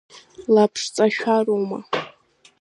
[0.53, 1.79] Лаԥшҵашәароума?